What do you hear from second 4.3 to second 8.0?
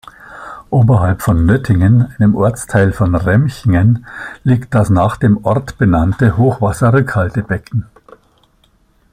liegt das nach dem Ort benannte Hochwasserrückhaltebecken.